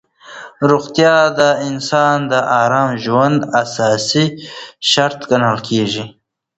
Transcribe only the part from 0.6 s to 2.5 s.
روغتیا د انسان د